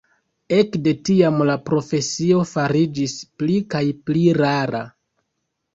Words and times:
Ekde 0.59 0.93
tiam 1.09 1.37
la 1.49 1.57
profesio 1.67 2.41
fariĝis 2.55 3.15
pli 3.43 3.61
kaj 3.77 3.87
pli 4.09 4.27
rara. 4.45 4.85